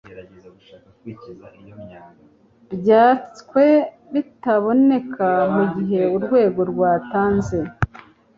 [2.79, 3.63] byatswe
[4.13, 7.59] bitaboneka mu gihe Urwego rwatanze